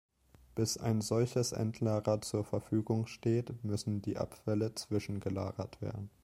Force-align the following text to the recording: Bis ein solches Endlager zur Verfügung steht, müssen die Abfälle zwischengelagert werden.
Bis 0.55 0.77
ein 0.79 0.99
solches 1.01 1.51
Endlager 1.51 2.21
zur 2.21 2.43
Verfügung 2.43 3.05
steht, 3.05 3.63
müssen 3.63 4.01
die 4.01 4.17
Abfälle 4.17 4.73
zwischengelagert 4.73 5.79
werden. 5.79 6.09